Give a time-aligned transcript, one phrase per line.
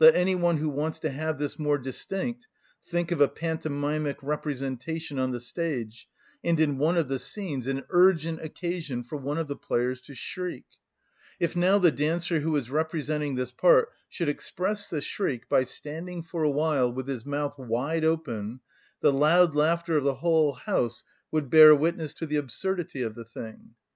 [0.00, 2.48] Let any one who wants to have this more distinct
[2.84, 6.08] think of a pantomimic representation on the stage,
[6.42, 10.16] and in one of the scenes an urgent occasion for one of the players to
[10.16, 10.64] shriek;
[11.38, 16.24] if now the dancer who is representing this part should express the shriek by standing
[16.24, 18.58] for a while with his mouth wide open,
[19.00, 23.24] the loud laughter of the whole house would bear witness to the absurdity of the
[23.24, 23.74] thing.